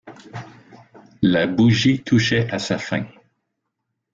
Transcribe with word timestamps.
La 1.21 1.45
bougie 1.45 2.01
touchait 2.01 2.49
à 2.49 2.57
sa 2.57 2.79
fin. 2.79 3.05